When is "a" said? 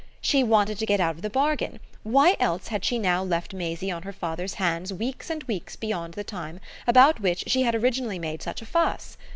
8.63-8.65